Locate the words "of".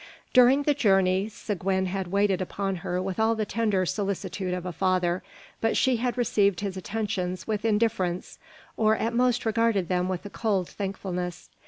4.51-4.65